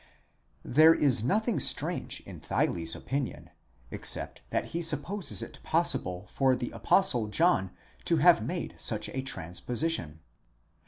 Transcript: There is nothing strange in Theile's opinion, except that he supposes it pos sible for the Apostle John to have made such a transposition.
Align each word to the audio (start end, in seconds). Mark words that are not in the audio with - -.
There 0.65 0.95
is 0.95 1.23
nothing 1.23 1.59
strange 1.59 2.21
in 2.21 2.39
Theile's 2.39 2.95
opinion, 2.95 3.51
except 3.91 4.41
that 4.49 4.69
he 4.69 4.81
supposes 4.81 5.43
it 5.43 5.59
pos 5.61 5.93
sible 5.93 6.27
for 6.27 6.55
the 6.55 6.71
Apostle 6.71 7.27
John 7.27 7.69
to 8.05 8.17
have 8.17 8.41
made 8.41 8.73
such 8.79 9.09
a 9.09 9.21
transposition. 9.21 10.21